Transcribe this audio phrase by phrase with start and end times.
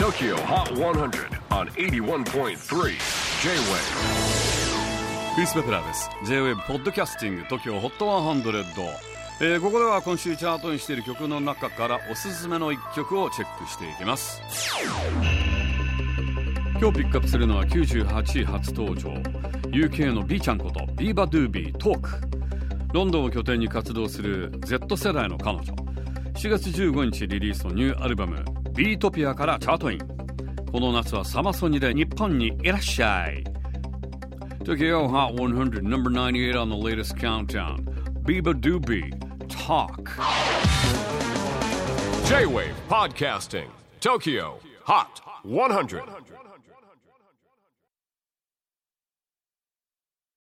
[0.00, 2.54] TOKYO HOT 100 on 81.3 J-WAVE
[5.34, 6.08] クリス・ペプラーです。
[6.24, 8.64] J-WAVE ポッドキャスティング TOKYO HOT 100、
[9.42, 14.40] えーここでは今週チャートインしている曲の中からおすすめの一曲をチェックしていきます。
[16.80, 19.10] 今日ピックアップするのは98位初登場。
[19.68, 22.10] UK の B ちゃんこと beabadoobee Talk
[22.94, 25.74] ロンドンを拠点に活動する Z 世代の彼女。
[26.32, 28.42] 7月15日リリースのニューアルバム
[28.79, 29.99] 「ビートピア」からチャートイン
[30.71, 33.43] この夏はサマソニで日本にいらっしゃい
[34.63, 37.85] Tokyo Hot 100 number 98 on the latest countdown
[38.23, 39.13] Biba Doobie
[39.47, 40.09] Talk
[42.27, 43.67] J-WAVE PODCASTING
[44.01, 46.03] TOKYO HOT 100